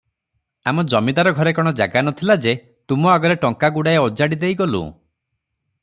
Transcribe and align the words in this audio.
ଆମ 0.69 0.83
ଜମିଦାର 0.93 1.33
ଘରେ 1.39 1.53
କଣ 1.59 1.73
ଜାଗା 1.81 2.01
ନ 2.07 2.13
ଥିଲା 2.21 2.37
ଯେ, 2.45 2.55
ତୁମ 2.93 3.13
ଆଗରେ 3.17 3.37
ଟଙ୍କା 3.45 3.73
ଗୁଡାଏ 3.79 4.03
ଓଜାଡ଼ି 4.07 4.43
ଦେଇଗଲୁଁ? 4.47 4.85